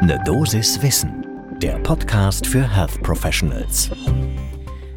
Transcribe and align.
Ne 0.00 0.16
Dosis 0.24 0.80
Wissen, 0.80 1.26
der 1.60 1.76
Podcast 1.80 2.46
für 2.46 2.62
Health 2.62 3.02
Professionals. 3.02 3.90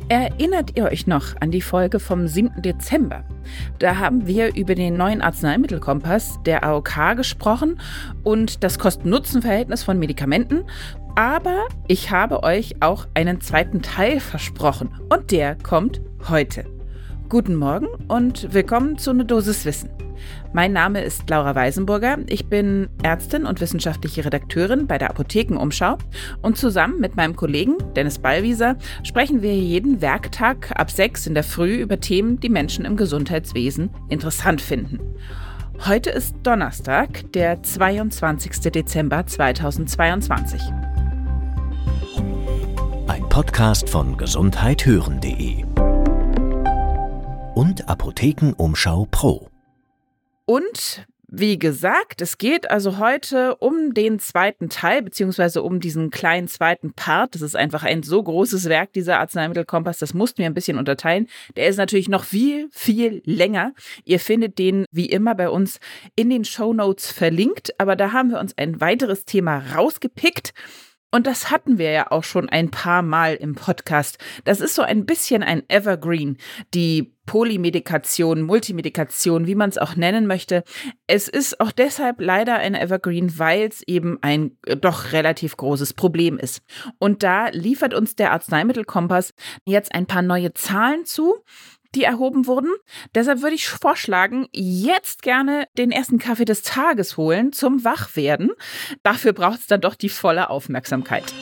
Erinnert 0.09 0.77
ihr 0.77 0.85
euch 0.85 1.07
noch 1.07 1.35
an 1.39 1.49
die 1.49 1.61
Folge 1.61 1.99
vom 1.99 2.27
7. 2.27 2.61
Dezember? 2.61 3.23
Da 3.79 3.97
haben 3.97 4.27
wir 4.27 4.55
über 4.55 4.75
den 4.75 4.97
neuen 4.97 5.21
Arzneimittelkompass 5.21 6.39
der 6.45 6.63
AOK 6.63 7.15
gesprochen 7.15 7.79
und 8.23 8.63
das 8.63 8.77
Kosten-Nutzen-Verhältnis 8.77 9.81
von 9.81 9.97
Medikamenten. 9.97 10.65
Aber 11.15 11.67
ich 11.87 12.11
habe 12.11 12.43
euch 12.43 12.75
auch 12.81 13.07
einen 13.15 13.41
zweiten 13.41 13.81
Teil 13.81 14.19
versprochen 14.19 14.91
und 15.09 15.31
der 15.31 15.55
kommt 15.55 15.99
heute. 16.29 16.80
Guten 17.31 17.55
Morgen 17.55 17.87
und 18.09 18.53
willkommen 18.53 18.97
zu 18.97 19.13
Ne 19.13 19.23
Dosis 19.23 19.63
Wissen. 19.63 19.89
Mein 20.51 20.73
Name 20.73 21.01
ist 21.01 21.29
Laura 21.29 21.55
Weisenburger. 21.55 22.17
Ich 22.27 22.47
bin 22.47 22.89
Ärztin 23.03 23.45
und 23.45 23.61
wissenschaftliche 23.61 24.25
Redakteurin 24.25 24.85
bei 24.85 24.97
der 24.97 25.11
Apothekenumschau. 25.11 25.97
Und 26.41 26.57
zusammen 26.57 26.99
mit 26.99 27.15
meinem 27.15 27.37
Kollegen 27.37 27.77
Dennis 27.95 28.19
Ballwieser 28.19 28.75
sprechen 29.03 29.41
wir 29.41 29.55
jeden 29.55 30.01
Werktag 30.01 30.77
ab 30.77 30.91
sechs 30.91 31.25
in 31.25 31.33
der 31.33 31.45
Früh 31.45 31.75
über 31.75 32.01
Themen, 32.01 32.37
die 32.41 32.49
Menschen 32.49 32.83
im 32.83 32.97
Gesundheitswesen 32.97 33.91
interessant 34.09 34.59
finden. 34.59 34.99
Heute 35.87 36.09
ist 36.09 36.35
Donnerstag, 36.43 37.31
der 37.31 37.63
22. 37.63 38.59
Dezember 38.73 39.25
2022. 39.25 40.61
Ein 43.07 43.29
Podcast 43.29 43.89
von 43.89 44.17
gesundheithören.de 44.17 45.63
und 47.55 47.89
Apothekenumschau 47.89 49.07
Pro. 49.11 49.49
Und 50.45 51.05
wie 51.33 51.57
gesagt, 51.57 52.21
es 52.21 52.37
geht 52.37 52.69
also 52.69 52.97
heute 52.97 53.55
um 53.55 53.93
den 53.93 54.19
zweiten 54.19 54.67
Teil, 54.67 55.01
beziehungsweise 55.01 55.63
um 55.63 55.79
diesen 55.79 56.09
kleinen 56.09 56.49
zweiten 56.49 56.91
Part. 56.93 57.35
Das 57.35 57.41
ist 57.41 57.55
einfach 57.55 57.83
ein 57.83 58.03
so 58.03 58.21
großes 58.21 58.67
Werk, 58.67 58.91
dieser 58.91 59.19
Arzneimittelkompass. 59.19 59.99
Das 59.99 60.13
mussten 60.13 60.39
wir 60.39 60.47
ein 60.47 60.53
bisschen 60.53 60.77
unterteilen. 60.77 61.27
Der 61.55 61.67
ist 61.67 61.77
natürlich 61.77 62.09
noch 62.09 62.25
viel, 62.25 62.67
viel 62.71 63.21
länger. 63.23 63.73
Ihr 64.03 64.19
findet 64.19 64.59
den 64.59 64.85
wie 64.91 65.05
immer 65.05 65.33
bei 65.35 65.49
uns 65.49 65.79
in 66.17 66.29
den 66.29 66.43
Show 66.43 66.73
Notes 66.73 67.09
verlinkt. 67.11 67.79
Aber 67.79 67.95
da 67.95 68.11
haben 68.11 68.31
wir 68.31 68.39
uns 68.39 68.57
ein 68.57 68.81
weiteres 68.81 69.23
Thema 69.23 69.63
rausgepickt. 69.73 70.53
Und 71.11 71.27
das 71.27 71.51
hatten 71.51 71.77
wir 71.77 71.91
ja 71.91 72.09
auch 72.09 72.23
schon 72.23 72.47
ein 72.47 72.71
paar 72.71 73.01
Mal 73.01 73.35
im 73.35 73.53
Podcast. 73.53 74.17
Das 74.45 74.61
ist 74.61 74.75
so 74.75 74.81
ein 74.81 75.05
bisschen 75.05 75.43
ein 75.43 75.63
Evergreen, 75.67 76.37
die 76.73 77.13
Polymedikation, 77.25 78.41
Multimedikation, 78.41 79.45
wie 79.45 79.55
man 79.55 79.69
es 79.69 79.77
auch 79.77 79.95
nennen 79.95 80.25
möchte. 80.25 80.63
Es 81.07 81.27
ist 81.27 81.59
auch 81.59 81.71
deshalb 81.71 82.19
leider 82.19 82.55
ein 82.55 82.75
Evergreen, 82.75 83.37
weil 83.37 83.67
es 83.67 83.83
eben 83.87 84.17
ein 84.21 84.57
äh, 84.65 84.75
doch 84.75 85.11
relativ 85.11 85.57
großes 85.57 85.93
Problem 85.93 86.37
ist. 86.37 86.61
Und 86.97 87.23
da 87.23 87.49
liefert 87.49 87.93
uns 87.93 88.15
der 88.15 88.31
Arzneimittelkompass 88.31 89.33
jetzt 89.65 89.93
ein 89.93 90.07
paar 90.07 90.21
neue 90.21 90.53
Zahlen 90.53 91.05
zu, 91.05 91.43
die 91.95 92.03
erhoben 92.03 92.47
wurden. 92.47 92.71
Deshalb 93.15 93.41
würde 93.41 93.55
ich 93.55 93.67
vorschlagen, 93.67 94.47
jetzt 94.51 95.21
gerne 95.21 95.67
den 95.77 95.91
ersten 95.91 96.19
Kaffee 96.19 96.45
des 96.45 96.61
Tages 96.61 97.17
holen 97.17 97.53
zum 97.53 97.83
Wachwerden. 97.83 98.51
Dafür 99.03 99.33
braucht 99.33 99.59
es 99.59 99.67
dann 99.67 99.81
doch 99.81 99.95
die 99.95 100.09
volle 100.09 100.49
Aufmerksamkeit. 100.49 101.33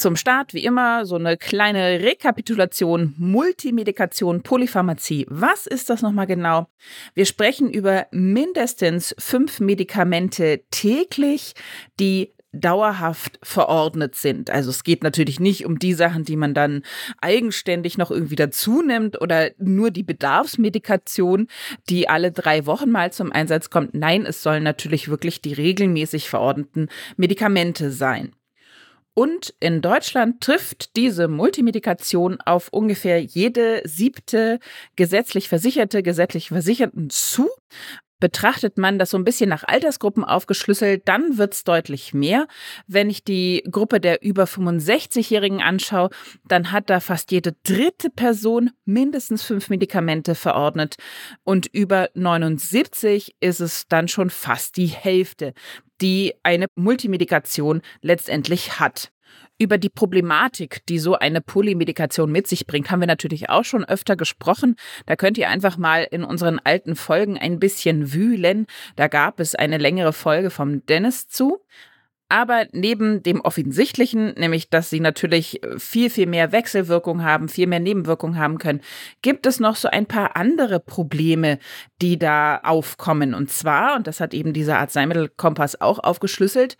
Zum 0.00 0.16
Start, 0.16 0.54
wie 0.54 0.64
immer, 0.64 1.04
so 1.04 1.16
eine 1.16 1.36
kleine 1.36 2.00
Rekapitulation, 2.00 3.14
Multimedikation, 3.18 4.42
Polypharmazie. 4.42 5.26
Was 5.28 5.66
ist 5.66 5.90
das 5.90 6.00
nochmal 6.00 6.26
genau? 6.26 6.68
Wir 7.12 7.26
sprechen 7.26 7.70
über 7.70 8.06
mindestens 8.10 9.14
fünf 9.18 9.60
Medikamente 9.60 10.62
täglich, 10.70 11.52
die 12.00 12.32
dauerhaft 12.52 13.38
verordnet 13.42 14.14
sind. 14.14 14.50
Also 14.50 14.70
es 14.70 14.84
geht 14.84 15.02
natürlich 15.02 15.40
nicht 15.40 15.66
um 15.66 15.78
die 15.78 15.94
Sachen, 15.94 16.24
die 16.24 16.36
man 16.36 16.54
dann 16.54 16.82
eigenständig 17.20 17.96
noch 17.96 18.10
irgendwie 18.10 18.36
dazu 18.36 18.82
nimmt 18.82 19.20
oder 19.20 19.50
nur 19.58 19.90
die 19.90 20.02
Bedarfsmedikation, 20.02 21.48
die 21.88 22.08
alle 22.08 22.32
drei 22.32 22.66
Wochen 22.66 22.90
mal 22.90 23.12
zum 23.12 23.32
Einsatz 23.32 23.70
kommt. 23.70 23.94
Nein, 23.94 24.26
es 24.26 24.42
sollen 24.42 24.62
natürlich 24.62 25.08
wirklich 25.08 25.40
die 25.40 25.52
regelmäßig 25.52 26.28
verordneten 26.28 26.88
Medikamente 27.16 27.90
sein. 27.92 28.34
Und 29.14 29.54
in 29.60 29.82
Deutschland 29.82 30.40
trifft 30.40 30.96
diese 30.96 31.28
Multimedikation 31.28 32.40
auf 32.40 32.68
ungefähr 32.70 33.20
jede 33.20 33.82
siebte 33.84 34.60
gesetzlich 34.96 35.48
Versicherte, 35.48 36.02
gesetzlich 36.02 36.48
Versicherten 36.48 37.10
zu. 37.10 37.48
Betrachtet 38.20 38.78
man 38.78 38.98
das 38.98 39.10
so 39.10 39.18
ein 39.18 39.24
bisschen 39.24 39.48
nach 39.48 39.64
Altersgruppen 39.66 40.24
aufgeschlüsselt, 40.24 41.08
dann 41.08 41.38
wird 41.38 41.54
es 41.54 41.64
deutlich 41.64 42.14
mehr. 42.14 42.46
Wenn 42.86 43.10
ich 43.10 43.24
die 43.24 43.64
Gruppe 43.70 44.00
der 44.00 44.22
über 44.22 44.44
65-Jährigen 44.44 45.60
anschaue, 45.60 46.10
dann 46.46 46.70
hat 46.70 46.90
da 46.90 47.00
fast 47.00 47.32
jede 47.32 47.56
dritte 47.64 48.10
Person 48.10 48.70
mindestens 48.84 49.42
fünf 49.42 49.70
Medikamente 49.70 50.34
verordnet. 50.34 50.96
Und 51.42 51.66
über 51.66 52.10
79 52.14 53.36
ist 53.40 53.60
es 53.60 53.88
dann 53.88 54.08
schon 54.08 54.30
fast 54.30 54.76
die 54.76 54.86
Hälfte, 54.86 55.54
die 56.00 56.34
eine 56.42 56.66
Multimedikation 56.76 57.82
letztendlich 58.02 58.78
hat. 58.78 59.10
Über 59.58 59.76
die 59.76 59.90
Problematik, 59.90 60.86
die 60.88 60.98
so 60.98 61.16
eine 61.16 61.40
Polymedikation 61.40 62.32
mit 62.32 62.46
sich 62.46 62.66
bringt, 62.66 62.90
haben 62.90 63.00
wir 63.00 63.06
natürlich 63.06 63.50
auch 63.50 63.64
schon 63.64 63.84
öfter 63.84 64.16
gesprochen. 64.16 64.76
Da 65.06 65.16
könnt 65.16 65.36
ihr 65.36 65.50
einfach 65.50 65.76
mal 65.76 66.06
in 66.10 66.24
unseren 66.24 66.58
alten 66.58 66.96
Folgen 66.96 67.36
ein 67.36 67.58
bisschen 67.58 68.12
wühlen. 68.12 68.66
Da 68.96 69.08
gab 69.08 69.38
es 69.38 69.54
eine 69.54 69.78
längere 69.78 70.12
Folge 70.12 70.50
vom 70.50 70.86
Dennis 70.86 71.28
zu. 71.28 71.60
Aber 72.30 72.66
neben 72.70 73.24
dem 73.24 73.40
Offensichtlichen, 73.40 74.34
nämlich 74.34 74.70
dass 74.70 74.88
sie 74.88 75.00
natürlich 75.00 75.60
viel, 75.78 76.10
viel 76.10 76.26
mehr 76.26 76.52
Wechselwirkung 76.52 77.24
haben, 77.24 77.48
viel 77.48 77.66
mehr 77.66 77.80
Nebenwirkungen 77.80 78.38
haben 78.38 78.58
können, 78.58 78.80
gibt 79.20 79.46
es 79.46 79.58
noch 79.58 79.74
so 79.74 79.88
ein 79.88 80.06
paar 80.06 80.36
andere 80.36 80.78
Probleme, 80.78 81.58
die 82.00 82.18
da 82.20 82.58
aufkommen. 82.58 83.34
Und 83.34 83.50
zwar, 83.50 83.96
und 83.96 84.06
das 84.06 84.20
hat 84.20 84.32
eben 84.32 84.52
dieser 84.52 84.78
Arzneimittelkompass 84.78 85.80
auch 85.80 85.98
aufgeschlüsselt, 85.98 86.76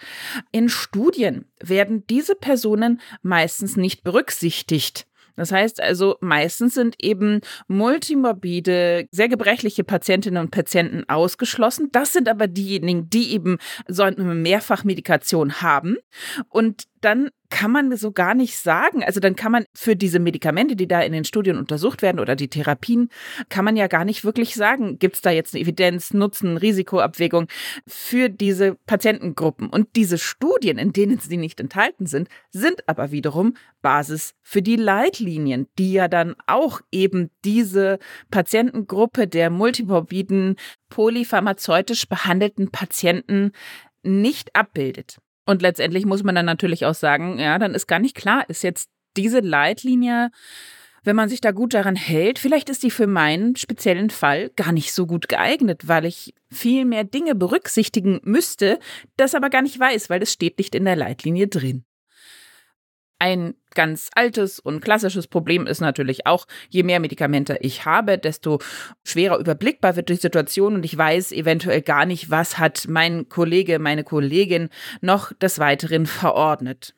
in 0.53 0.69
Studien 0.69 1.47
werden 1.61 2.06
diese 2.09 2.37
Personen 2.37 3.00
meistens 3.22 3.77
nicht 3.77 4.05
berücksichtigt. 4.05 5.09
Das 5.36 5.52
heißt 5.52 5.82
also, 5.82 6.16
meistens 6.20 6.74
sind 6.74 6.96
eben 7.02 7.41
multimorbide, 7.68 9.08
sehr 9.10 9.28
gebrechliche 9.28 9.84
Patientinnen 9.84 10.42
und 10.42 10.50
Patienten 10.50 11.08
ausgeschlossen. 11.08 11.88
Das 11.92 12.12
sind 12.12 12.28
aber 12.28 12.46
diejenigen, 12.46 13.08
die 13.10 13.32
eben 13.32 13.58
so 13.88 14.02
eine 14.02 14.34
Mehrfachmedikation 14.34 15.62
haben. 15.62 15.96
Und 16.48 16.84
dann 17.00 17.31
kann 17.50 17.72
man 17.72 17.97
so 17.97 18.12
gar 18.12 18.34
nicht 18.34 18.56
sagen. 18.56 19.03
Also 19.03 19.19
dann 19.19 19.34
kann 19.34 19.53
man 19.53 19.65
für 19.75 19.97
diese 19.97 20.21
Medikamente, 20.21 20.77
die 20.77 20.87
da 20.87 21.00
in 21.00 21.12
den 21.12 21.25
Studien 21.25 21.56
untersucht 21.59 22.00
werden 22.00 22.21
oder 22.21 22.37
die 22.37 22.49
Therapien, 22.49 23.09
kann 23.49 23.65
man 23.65 23.77
ja 23.77 23.88
gar 23.88 24.05
nicht 24.05 24.25
wirklich 24.25 24.55
sagen, 24.55 24.99
gibt 24.99 25.16
es 25.16 25.21
da 25.21 25.31
jetzt 25.31 25.55
eine 25.55 25.62
Evidenz, 25.62 26.15
Nutzen, 26.15 26.56
Risikoabwägung 26.56 27.49
für 27.87 28.28
diese 28.28 28.77
Patientengruppen. 28.87 29.69
Und 29.69 29.97
diese 29.97 30.16
Studien, 30.16 30.78
in 30.78 30.93
denen 30.93 31.19
sie 31.19 31.37
nicht 31.37 31.61
enthalten 31.61 32.06
sind, 32.06 32.28
sind 32.50 32.88
aber 32.88 33.11
wiederum 33.11 33.55
Basis 33.82 34.34
für 34.43 34.62
die 34.62 34.77
Leitlinien, 34.77 35.67
die 35.78 35.93
ja 35.93 36.06
dann 36.09 36.37
auch 36.47 36.81
eben 36.93 37.31
diese 37.44 37.99
Patientengruppe 38.31 39.27
der 39.27 39.50
multimorbiden, 39.50 40.56
polypharmazeutisch 40.88 42.09
behandelten 42.09 42.71
Patienten 42.71 43.53
nicht 44.03 44.55
abbildet. 44.55 45.19
Und 45.50 45.62
letztendlich 45.62 46.06
muss 46.06 46.22
man 46.22 46.37
dann 46.37 46.47
natürlich 46.47 46.87
auch 46.87 46.94
sagen, 46.94 47.41
ja, 47.41 47.59
dann 47.59 47.75
ist 47.75 47.88
gar 47.88 47.99
nicht 47.99 48.15
klar, 48.15 48.49
ist 48.49 48.62
jetzt 48.62 48.88
diese 49.16 49.41
Leitlinie, 49.41 50.31
wenn 51.03 51.16
man 51.16 51.28
sich 51.28 51.41
da 51.41 51.50
gut 51.50 51.75
daran 51.75 51.97
hält, 51.97 52.38
vielleicht 52.38 52.71
ist 52.71 52.84
die 52.84 52.91
für 52.93 53.09
meinen 53.09 53.56
speziellen 53.56 54.11
Fall 54.11 54.50
gar 54.50 54.71
nicht 54.71 54.93
so 54.93 55.09
gut 55.09 55.28
geeignet, 55.28 55.88
weil 55.88 56.05
ich 56.05 56.34
viel 56.53 56.84
mehr 56.84 57.03
Dinge 57.03 57.34
berücksichtigen 57.34 58.20
müsste, 58.23 58.79
das 59.17 59.35
aber 59.35 59.50
gar 59.50 59.62
nicht 59.62 59.76
weiß, 59.76 60.08
weil 60.08 60.23
es 60.23 60.32
steht 60.32 60.56
nicht 60.58 60.76
in 60.76 60.85
der 60.85 60.94
Leitlinie 60.94 61.49
drin. 61.49 61.85
Ein 63.19 63.55
ganz 63.75 64.11
altes 64.14 64.58
und 64.58 64.81
klassisches 64.81 65.26
Problem 65.26 65.67
ist 65.67 65.81
natürlich 65.81 66.26
auch, 66.26 66.46
je 66.69 66.82
mehr 66.82 67.00
Medikamente 67.00 67.58
ich 67.61 67.84
habe, 67.84 68.19
desto 68.19 68.58
schwerer 69.05 69.38
überblickbar 69.38 69.96
wird 69.96 70.08
die 70.08 70.17
Situation 70.17 70.75
und 70.75 70.84
ich 70.84 70.96
weiß 70.96 71.32
eventuell 71.32 71.82
gar 71.82 72.06
nicht, 72.06 72.31
was 72.31 72.58
hat 72.58 72.87
mein 72.88 73.28
Kollege, 73.28 73.78
meine 73.78 74.05
Kollegin 74.05 74.69
noch 75.00 75.32
des 75.34 75.58
Weiteren 75.58 76.06
verordnet. 76.06 76.94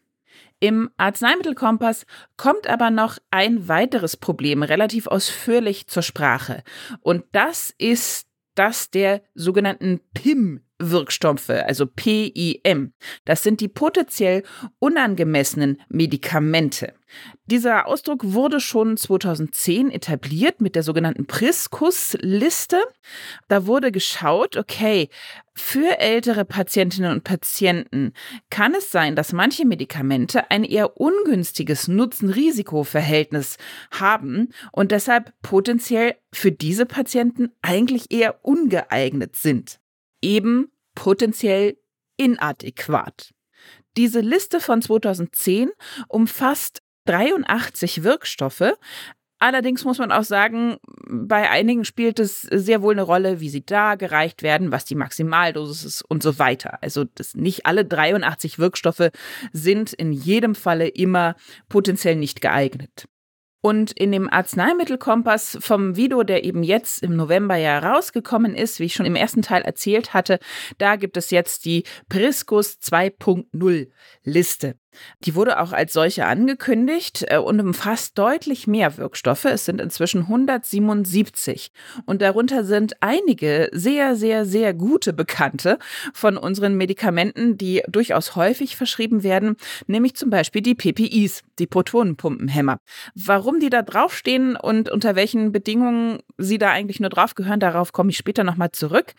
Im 0.61 0.91
Arzneimittelkompass 0.97 2.07
kommt 2.37 2.69
aber 2.69 2.91
noch 2.91 3.19
ein 3.33 3.67
weiteres 3.67 4.17
Problem 4.17 4.63
relativ 4.63 5.09
ausführlich 5.09 5.89
zur 5.89 6.05
Sprache. 6.05 6.63
Und 7.01 7.25
das 7.33 7.75
ist 7.79 8.29
das 8.55 8.91
der 8.91 9.23
sogenannten 9.35 10.01
PIM 10.15 10.61
Wirkstoffe, 10.91 11.51
also 11.51 11.87
PIM. 11.87 12.93
Das 13.25 13.43
sind 13.43 13.61
die 13.61 13.69
potenziell 13.69 14.43
unangemessenen 14.79 15.81
Medikamente. 15.89 16.95
Dieser 17.47 17.87
Ausdruck 17.87 18.21
wurde 18.25 18.61
schon 18.61 18.97
2010 18.97 19.91
etabliert 19.91 20.61
mit 20.61 20.75
der 20.75 20.83
sogenannten 20.83 21.27
Priskus-Liste. 21.27 22.83
Da 23.49 23.67
wurde 23.67 23.93
geschaut, 23.93 24.57
okay, 24.57 25.09
für 25.55 25.99
ältere 25.99 26.45
Patientinnen 26.47 27.13
und 27.13 27.25
Patienten 27.25 28.15
kann 28.49 28.75
es 28.75 28.91
sein, 28.91 29.17
dass 29.17 29.35
manche 29.35 29.67
Medikamente 29.67 30.51
ein 30.51 30.65
eher 30.65 30.99
ungünstiges 30.99 31.89
Nutzen-Risiko-Verhältnis 31.89 33.59
haben 33.91 34.49
und 34.71 34.93
deshalb 34.93 35.35
potenziell 35.43 36.15
für 36.33 36.53
diese 36.53 36.87
Patienten 36.87 37.51
eigentlich 37.61 38.11
eher 38.11 38.43
ungeeignet 38.43 39.37
sind. 39.37 39.82
Eben 40.23 40.73
potenziell 40.95 41.77
inadäquat. 42.17 43.35
Diese 43.97 44.21
Liste 44.21 44.61
von 44.61 44.81
2010 44.81 45.71
umfasst 46.09 46.83
83 47.07 48.03
Wirkstoffe. 48.05 48.73
Allerdings 49.39 49.85
muss 49.85 49.99
man 49.99 50.13
auch 50.13 50.23
sagen, 50.23 50.77
bei 51.11 51.51
einigen 51.51 51.85
spielt 51.85 52.21
es 52.21 52.43
sehr 52.43 52.81
wohl 52.81 52.95
eine 52.95 53.03
Rolle, 53.03 53.41
wie 53.41 53.49
sie 53.49 53.67
da 53.67 53.97
gereicht 53.97 54.45
werden, 54.45 54.71
was 54.71 54.85
die 54.85 54.95
Maximaldosis 54.95 55.85
ist 55.85 56.03
und 56.03 56.23
so 56.23 56.39
weiter. 56.39 56.81
Also 56.81 57.05
das, 57.17 57.35
nicht 57.35 57.67
alle 57.67 57.85
83 57.85 58.61
Wirkstoffe 58.61 59.11
sind 59.53 59.93
in 59.93 60.13
jedem 60.13 60.55
Falle 60.55 60.87
immer 60.87 61.35
potenziell 61.69 62.15
nicht 62.15 62.41
geeignet. 62.41 63.09
Und 63.63 63.93
in 63.93 64.11
dem 64.11 64.29
Arzneimittelkompass 64.29 65.57
vom 65.61 65.97
Video, 65.97 66.25
der 66.25 66.45
eben 66.45 66.65
jetzt 66.65 67.01
im 67.03 67.15
November 67.15 67.55
ja 67.57 67.79
rausgekommen 67.79 68.57
ist, 68.57 68.81
wie 68.81 68.87
ich 68.87 68.95
schon 68.95 69.07
im 69.07 69.15
ersten 69.15 69.41
Teil 69.41 69.63
erzählt 69.63 70.13
hatte, 70.13 70.41
da 70.79 70.97
gibt 70.97 71.17
es 71.17 71.31
jetzt 71.31 71.65
die 71.65 71.85
Priskus 72.09 72.79
2.0 72.83 73.89
Liste. 74.25 74.75
Die 75.25 75.35
wurde 75.35 75.61
auch 75.61 75.73
als 75.73 75.93
solche 75.93 76.27
angekündigt 76.27 77.25
äh, 77.29 77.39
und 77.39 77.61
umfasst 77.61 78.19
deutlich 78.19 78.67
mehr 78.67 78.97
Wirkstoffe. 78.99 79.45
Es 79.45 79.65
sind 79.65 79.81
inzwischen 79.81 80.23
177 80.23 81.73
und 82.07 82.23
darunter 82.23 82.65
sind 82.65 82.95
einige 83.01 83.69
sehr, 83.73 84.17
sehr, 84.17 84.45
sehr 84.45 84.75
gute 84.75 85.13
Bekannte 85.13 85.79
von 86.13 86.37
unseren 86.37 86.77
Medikamenten, 86.77 87.57
die 87.57 87.83
durchaus 87.89 88.37
häufig 88.37 88.77
verschrieben 88.77 89.23
werden, 89.23 89.57
nämlich 89.87 90.15
zum 90.15 90.31
Beispiel 90.31 90.63
die 90.63 90.75
PPIs, 90.75 91.43
die 91.59 91.67
Protonenpumpenhämmer. 91.67 92.79
Warum 93.15 93.61
die 93.61 93.71
da 93.71 93.83
draufstehen 93.83 94.57
und 94.57 94.91
unter 94.91 95.17
welchen 95.17 95.53
Bedingungen 95.53 96.19
sie 96.39 96.59
da 96.59 96.71
eigentlich 96.71 97.01
nur 97.01 97.11
drauf 97.11 97.35
gehören, 97.35 97.61
darauf 97.61 97.93
komme 97.93 98.11
ich 98.11 98.17
später 98.17 98.45
nochmal 98.45 98.73
zurück. 98.73 99.15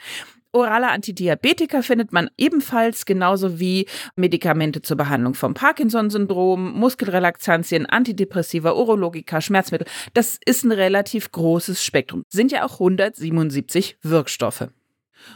Orale 0.55 0.89
Antidiabetika 0.89 1.81
findet 1.81 2.13
man 2.13 2.29
ebenfalls 2.37 3.07
genauso 3.07 3.59
wie 3.59 3.87
Medikamente 4.15 4.83
zur 4.83 4.97
Behandlung 4.97 5.33
vom 5.33 5.55
Parkinson-Syndrom, 5.55 6.73
Muskelrelaxantien, 6.73 7.87
Antidepressiva, 7.87 8.73
Urologika, 8.73 9.41
Schmerzmittel. 9.41 9.87
Das 10.13 10.37
ist 10.45 10.63
ein 10.63 10.71
relativ 10.71 11.31
großes 11.31 11.83
Spektrum. 11.83 12.23
Sind 12.29 12.51
ja 12.51 12.65
auch 12.65 12.73
177 12.73 13.97
Wirkstoffe. 14.03 14.67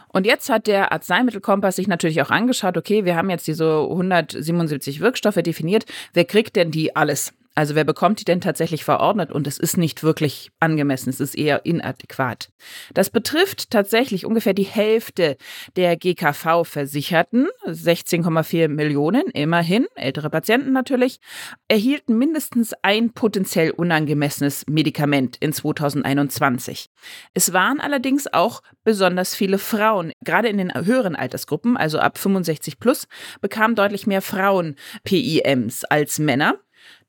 Und 0.09 0.27
jetzt 0.27 0.49
hat 0.49 0.67
der 0.67 0.91
Arzneimittelkompass 0.91 1.77
sich 1.77 1.87
natürlich 1.87 2.21
auch 2.21 2.29
angeschaut, 2.29 2.77
okay, 2.77 3.03
wir 3.03 3.15
haben 3.15 3.31
jetzt 3.31 3.47
diese 3.47 3.81
177 3.89 4.99
Wirkstoffe 4.99 5.41
definiert. 5.41 5.85
Wer 6.13 6.25
kriegt 6.25 6.55
denn 6.55 6.69
die 6.69 6.95
alles? 6.95 7.33
Also 7.57 7.73
wer 7.73 7.85
bekommt 7.85 8.19
die 8.19 8.23
denn 8.23 8.39
tatsächlich 8.39 8.83
verordnet? 8.83 9.31
Und 9.31 9.47
es 9.47 9.57
ist 9.57 9.77
nicht 9.77 10.03
wirklich 10.03 10.51
angemessen, 10.59 11.09
es 11.09 11.19
ist 11.19 11.35
eher 11.35 11.65
inadäquat. 11.65 12.49
Das 12.93 13.09
betrifft 13.09 13.71
tatsächlich 13.71 14.27
ungefähr 14.27 14.53
die 14.53 14.61
Hälfte 14.61 15.37
der 15.75 15.97
GKV-Versicherten, 15.97 17.47
16,4 17.65 18.67
Millionen, 18.67 19.23
immerhin, 19.33 19.87
ältere 19.95 20.29
Patienten 20.29 20.71
natürlich, 20.71 21.19
erhielten 21.67 22.19
mindestens 22.19 22.75
ein 22.83 23.13
potenziell 23.13 23.71
unangemessenes 23.71 24.65
Medikament 24.69 25.37
in 25.37 25.51
2021. 25.51 26.91
Es 27.33 27.53
waren 27.53 27.79
allerdings 27.79 28.31
auch 28.31 28.61
besonders 28.83 29.33
viele 29.33 29.57
Frauen, 29.57 30.11
gerade 30.23 30.47
in 30.47 30.59
den 30.59 30.71
höheren 30.85 31.15
Altersgruppen, 31.15 31.75
also 31.75 31.97
ab 31.97 32.19
65 32.19 32.79
plus, 32.79 33.07
bekamen 33.41 33.75
deutlich 33.75 34.05
mehr 34.05 34.21
Frauen 34.21 34.75
PIMs 35.03 35.85
als 35.85 36.19
Männer. 36.19 36.59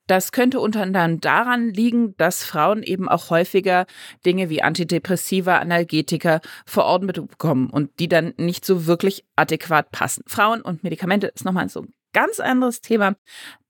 Das 0.09 0.33
könnte 0.33 0.59
unter 0.59 0.83
anderem 0.83 1.21
daran 1.21 1.69
liegen, 1.69 2.17
dass 2.17 2.43
Frauen 2.43 2.83
eben 2.83 3.09
auch 3.09 3.29
häufiger 3.29 3.87
Dinge 4.25 4.49
wie 4.49 4.63
Antidepressiva, 4.63 5.59
Analgetika 5.59 6.41
verordnet 6.65 7.29
bekommen 7.29 7.69
und 7.69 8.01
die 8.01 8.09
dann 8.09 8.33
nicht 8.39 8.65
so 8.65 8.87
wirklich 8.87 9.25
adäquat 9.37 9.93
passen. 9.93 10.25
Frauen 10.27 10.63
und 10.63 10.83
Medikamente 10.83 11.27
ist 11.29 11.45
nochmal 11.45 11.69
so 11.69 11.83
ein 11.83 11.93
ganz 12.15 12.41
anderes 12.41 12.81
Thema. 12.81 13.17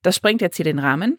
Das 0.02 0.14
sprengt 0.14 0.40
jetzt 0.40 0.56
hier 0.56 0.64
den 0.64 0.78
Rahmen. 0.78 1.18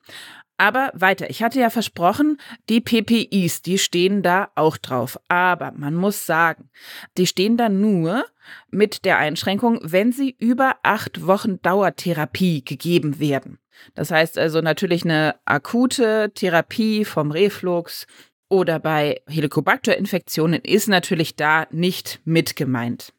Aber 0.59 0.91
weiter. 0.94 1.29
Ich 1.29 1.41
hatte 1.41 1.61
ja 1.61 1.69
versprochen, 1.69 2.38
die 2.67 2.81
PPIs, 2.81 3.61
die 3.61 3.77
stehen 3.77 4.21
da 4.21 4.50
auch 4.56 4.75
drauf. 4.75 5.17
Aber 5.29 5.71
man 5.71 5.95
muss 5.95 6.25
sagen, 6.25 6.69
die 7.17 7.27
stehen 7.27 7.56
da 7.56 7.69
nur 7.69 8.25
mit 8.69 9.06
der 9.06 9.19
Einschränkung, 9.19 9.79
wenn 9.83 10.11
sie 10.11 10.35
über 10.38 10.75
acht 10.83 11.25
Wochen 11.25 11.61
Dauertherapie 11.61 12.65
gegeben 12.65 13.21
werden. 13.21 13.57
Das 13.95 14.11
heißt 14.11 14.38
also 14.38 14.59
natürlich 14.59 15.06
eine 15.06 15.35
akute 15.45 16.33
Therapie 16.35 17.06
vom 17.06 17.31
Reflux 17.31 18.06
oder 18.50 18.79
bei 18.79 19.21
Helicobacter-Infektionen 19.27 20.61
ist 20.61 20.89
natürlich 20.89 21.38
da 21.38 21.67
nicht 21.71 22.19
mit 22.25 22.57
gemeint. 22.57 23.13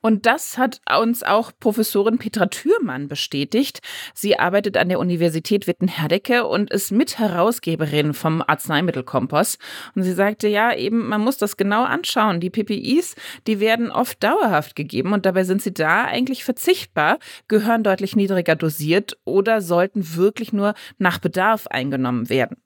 Und 0.00 0.26
das 0.26 0.56
hat 0.58 0.80
uns 0.98 1.22
auch 1.22 1.52
Professorin 1.58 2.18
Petra 2.18 2.46
Thürmann 2.46 3.08
bestätigt. 3.08 3.80
Sie 4.14 4.38
arbeitet 4.38 4.76
an 4.76 4.88
der 4.88 4.98
Universität 4.98 5.66
Witten-Herdecke 5.66 6.46
und 6.46 6.70
ist 6.70 6.90
Mitherausgeberin 6.90 8.14
vom 8.14 8.42
Arzneimittelkompass. 8.46 9.58
Und 9.94 10.02
sie 10.02 10.12
sagte, 10.12 10.48
ja, 10.48 10.74
eben, 10.74 11.08
man 11.08 11.20
muss 11.20 11.36
das 11.36 11.56
genau 11.56 11.84
anschauen. 11.84 12.40
Die 12.40 12.50
PPIs, 12.50 13.14
die 13.46 13.60
werden 13.60 13.90
oft 13.90 14.22
dauerhaft 14.22 14.76
gegeben 14.76 15.12
und 15.12 15.26
dabei 15.26 15.44
sind 15.44 15.62
sie 15.62 15.72
da 15.72 16.04
eigentlich 16.04 16.44
verzichtbar, 16.44 17.18
gehören 17.48 17.82
deutlich 17.82 18.16
niedriger 18.16 18.56
dosiert 18.56 19.18
oder 19.24 19.60
sollten 19.60 20.16
wirklich 20.16 20.52
nur 20.52 20.74
nach 20.98 21.18
Bedarf 21.18 21.66
eingenommen 21.66 22.28
werden. 22.28 22.56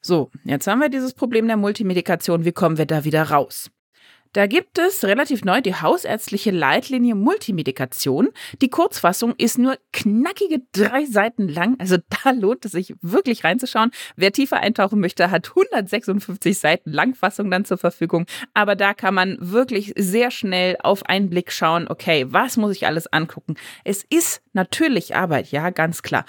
So, 0.00 0.30
jetzt 0.44 0.66
haben 0.66 0.80
wir 0.80 0.88
dieses 0.88 1.14
Problem 1.14 1.46
der 1.46 1.56
Multimedikation. 1.56 2.44
Wie 2.44 2.52
kommen 2.52 2.76
wir 2.76 2.86
da 2.86 3.04
wieder 3.04 3.22
raus? 3.22 3.70
Da 4.32 4.46
gibt 4.46 4.78
es 4.78 5.04
relativ 5.04 5.44
neu 5.44 5.60
die 5.60 5.74
hausärztliche 5.74 6.50
Leitlinie 6.50 7.14
Multimedikation. 7.14 8.30
Die 8.62 8.70
Kurzfassung 8.70 9.34
ist 9.36 9.58
nur 9.58 9.76
knackige 9.92 10.62
drei 10.72 11.04
Seiten 11.04 11.48
lang. 11.48 11.76
Also 11.78 11.98
da 12.24 12.30
lohnt 12.30 12.64
es 12.64 12.72
sich 12.72 12.94
wirklich 13.02 13.44
reinzuschauen. 13.44 13.90
Wer 14.16 14.32
tiefer 14.32 14.58
eintauchen 14.58 15.00
möchte, 15.00 15.30
hat 15.30 15.50
156 15.50 16.58
Seiten 16.58 16.90
Langfassung 16.90 17.50
dann 17.50 17.66
zur 17.66 17.76
Verfügung. 17.76 18.26
Aber 18.54 18.74
da 18.74 18.94
kann 18.94 19.14
man 19.14 19.36
wirklich 19.40 19.92
sehr 19.96 20.30
schnell 20.30 20.76
auf 20.82 21.04
einen 21.04 21.28
Blick 21.28 21.52
schauen, 21.52 21.86
okay, 21.88 22.26
was 22.28 22.56
muss 22.56 22.74
ich 22.74 22.86
alles 22.86 23.12
angucken? 23.12 23.56
Es 23.84 24.04
ist 24.08 24.41
natürlich 24.52 25.16
Arbeit, 25.16 25.50
ja, 25.50 25.70
ganz 25.70 26.02
klar. 26.02 26.24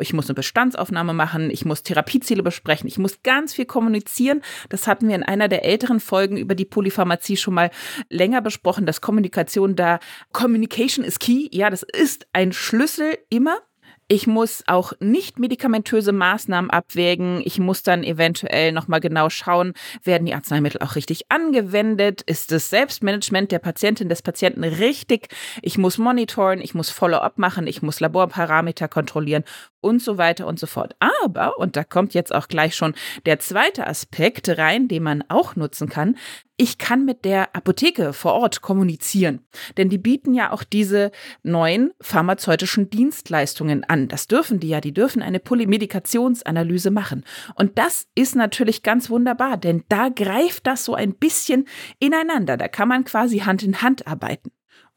Ich 0.00 0.12
muss 0.12 0.26
eine 0.28 0.34
Bestandsaufnahme 0.34 1.14
machen, 1.14 1.50
ich 1.50 1.64
muss 1.64 1.82
Therapieziele 1.82 2.42
besprechen, 2.42 2.88
ich 2.88 2.98
muss 2.98 3.22
ganz 3.22 3.54
viel 3.54 3.66
kommunizieren. 3.66 4.42
Das 4.68 4.86
hatten 4.86 5.08
wir 5.08 5.14
in 5.14 5.22
einer 5.22 5.48
der 5.48 5.64
älteren 5.64 6.00
Folgen 6.00 6.36
über 6.36 6.54
die 6.54 6.64
Polypharmazie 6.64 7.36
schon 7.36 7.54
mal 7.54 7.70
länger 8.08 8.40
besprochen, 8.40 8.86
dass 8.86 9.00
Kommunikation 9.00 9.76
da, 9.76 9.98
Communication 10.32 11.04
is 11.04 11.18
key, 11.18 11.48
ja, 11.50 11.70
das 11.70 11.82
ist 11.82 12.26
ein 12.32 12.52
Schlüssel 12.52 13.18
immer. 13.30 13.58
Ich 14.06 14.26
muss 14.26 14.62
auch 14.66 14.92
nicht 15.00 15.38
medikamentöse 15.38 16.12
Maßnahmen 16.12 16.70
abwägen. 16.70 17.40
Ich 17.44 17.58
muss 17.58 17.82
dann 17.82 18.04
eventuell 18.04 18.70
nochmal 18.70 19.00
genau 19.00 19.30
schauen, 19.30 19.72
werden 20.02 20.26
die 20.26 20.34
Arzneimittel 20.34 20.82
auch 20.82 20.94
richtig 20.94 21.30
angewendet? 21.30 22.20
Ist 22.20 22.52
das 22.52 22.68
Selbstmanagement 22.68 23.50
der 23.50 23.60
Patientin, 23.60 24.10
des 24.10 24.20
Patienten 24.20 24.62
richtig? 24.62 25.28
Ich 25.62 25.78
muss 25.78 25.96
monitoren, 25.96 26.60
ich 26.60 26.74
muss 26.74 26.90
Follow-up 26.90 27.38
machen, 27.38 27.66
ich 27.66 27.80
muss 27.80 28.00
Laborparameter 28.00 28.88
kontrollieren 28.88 29.44
und 29.84 30.02
so 30.02 30.18
weiter 30.18 30.46
und 30.46 30.58
so 30.58 30.66
fort. 30.66 30.96
Aber, 30.98 31.58
und 31.58 31.76
da 31.76 31.84
kommt 31.84 32.14
jetzt 32.14 32.34
auch 32.34 32.48
gleich 32.48 32.74
schon 32.74 32.94
der 33.26 33.38
zweite 33.38 33.86
Aspekt 33.86 34.48
rein, 34.48 34.88
den 34.88 35.02
man 35.02 35.22
auch 35.28 35.56
nutzen 35.56 35.88
kann, 35.88 36.16
ich 36.56 36.78
kann 36.78 37.04
mit 37.04 37.24
der 37.24 37.54
Apotheke 37.56 38.12
vor 38.12 38.34
Ort 38.34 38.62
kommunizieren. 38.62 39.40
Denn 39.76 39.88
die 39.88 39.98
bieten 39.98 40.34
ja 40.34 40.52
auch 40.52 40.62
diese 40.62 41.10
neuen 41.42 41.92
pharmazeutischen 42.00 42.90
Dienstleistungen 42.90 43.82
an. 43.82 44.06
Das 44.06 44.28
dürfen 44.28 44.60
die 44.60 44.68
ja. 44.68 44.80
Die 44.80 44.94
dürfen 44.94 45.20
eine 45.20 45.40
Polymedikationsanalyse 45.40 46.92
machen. 46.92 47.24
Und 47.56 47.76
das 47.78 48.06
ist 48.14 48.36
natürlich 48.36 48.84
ganz 48.84 49.10
wunderbar, 49.10 49.56
denn 49.56 49.82
da 49.88 50.10
greift 50.10 50.68
das 50.68 50.84
so 50.84 50.94
ein 50.94 51.14
bisschen 51.14 51.66
ineinander. 51.98 52.56
Da 52.56 52.68
kann 52.68 52.88
man 52.88 53.04
quasi 53.04 53.40
Hand 53.40 53.64
in 53.64 53.82
Hand 53.82 54.06
arbeiten. 54.06 54.52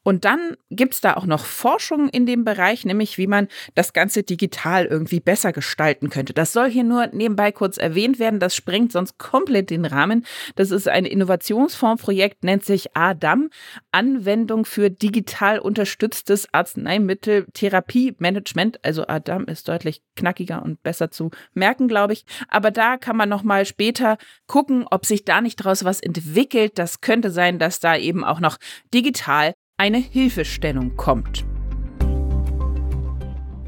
Und 0.07 0.23
dann 0.23 0.55
gibt 0.69 0.93
es 0.93 1.01
da 1.01 1.15
auch 1.15 1.25
noch 1.25 1.43
Forschung 1.43 2.07
in 2.07 2.25
dem 2.25 2.45
Bereich, 2.45 2.85
nämlich 2.85 3.17
wie 3.17 3.27
man 3.27 3.49
das 3.75 3.91
Ganze 3.91 4.23
digital 4.23 4.85
irgendwie 4.85 5.19
besser 5.19 5.51
gestalten 5.51 6.09
könnte. 6.09 6.33
Das 6.33 6.53
soll 6.53 6.69
hier 6.69 6.85
nur 6.85 7.07
nebenbei 7.07 7.51
kurz 7.51 7.77
erwähnt 7.77 8.17
werden. 8.17 8.39
Das 8.39 8.55
sprengt 8.55 8.93
sonst 8.93 9.17
komplett 9.17 9.69
den 9.69 9.83
Rahmen. 9.83 10.25
Das 10.55 10.71
ist 10.71 10.87
ein 10.87 11.03
Innovationsfondsprojekt, 11.03 12.45
nennt 12.45 12.63
sich 12.63 12.95
ADAM, 12.95 13.49
Anwendung 13.91 14.63
für 14.63 14.89
digital 14.89 15.59
unterstütztes 15.59 16.47
Arzneimitteltherapiemanagement. 16.53 18.79
Also 18.85 19.07
ADAM 19.07 19.43
ist 19.47 19.67
deutlich 19.67 20.03
knackiger 20.15 20.63
und 20.63 20.81
besser 20.83 21.11
zu 21.11 21.31
merken, 21.53 21.89
glaube 21.89 22.13
ich. 22.13 22.23
Aber 22.47 22.71
da 22.71 22.95
kann 22.95 23.17
man 23.17 23.27
noch 23.27 23.43
mal 23.43 23.65
später 23.65 24.17
gucken, 24.45 24.85
ob 24.89 25.05
sich 25.05 25.25
da 25.25 25.41
nicht 25.41 25.59
daraus 25.59 25.83
was 25.83 25.99
entwickelt. 25.99 26.79
Das 26.79 27.01
könnte 27.01 27.29
sein, 27.29 27.59
dass 27.59 27.81
da 27.81 27.97
eben 27.97 28.23
auch 28.23 28.39
noch 28.39 28.55
digital 28.93 29.51
eine 29.79 29.99
Hilfestellung 29.99 30.95
kommt. 30.95 31.45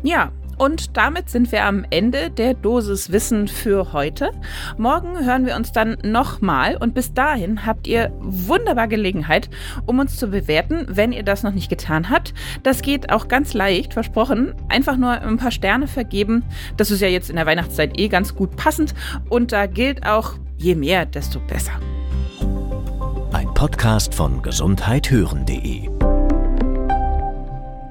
Ja, 0.01 0.31
und 0.57 0.97
damit 0.97 1.29
sind 1.29 1.51
wir 1.51 1.63
am 1.65 1.85
Ende 1.91 2.31
der 2.31 2.55
Dosis 2.55 3.11
Wissen 3.11 3.47
für 3.47 3.93
heute. 3.93 4.31
Morgen 4.79 5.23
hören 5.23 5.45
wir 5.45 5.55
uns 5.55 5.71
dann 5.71 5.99
nochmal 6.03 6.77
und 6.77 6.95
bis 6.95 7.13
dahin 7.13 7.63
habt 7.67 7.85
ihr 7.85 8.11
wunderbar 8.19 8.87
Gelegenheit, 8.87 9.51
um 9.85 9.99
uns 9.99 10.17
zu 10.17 10.29
bewerten, 10.29 10.87
wenn 10.89 11.11
ihr 11.11 11.21
das 11.21 11.43
noch 11.43 11.53
nicht 11.53 11.69
getan 11.69 12.09
habt. 12.09 12.33
Das 12.63 12.81
geht 12.81 13.11
auch 13.11 13.27
ganz 13.27 13.53
leicht, 13.53 13.93
versprochen. 13.93 14.55
Einfach 14.67 14.97
nur 14.97 15.11
ein 15.11 15.37
paar 15.37 15.51
Sterne 15.51 15.87
vergeben. 15.87 16.43
Das 16.75 16.89
ist 16.89 17.01
ja 17.01 17.07
jetzt 17.07 17.29
in 17.29 17.35
der 17.35 17.45
Weihnachtszeit 17.45 17.99
eh 17.99 18.07
ganz 18.07 18.33
gut 18.33 18.55
passend 18.55 18.95
und 19.29 19.51
da 19.51 19.67
gilt 19.67 20.07
auch, 20.07 20.33
je 20.57 20.73
mehr, 20.73 21.05
desto 21.05 21.39
besser. 21.39 21.73
Ein 23.31 23.53
Podcast 23.53 24.15
von 24.15 24.41
gesundheithören.de 24.41 25.98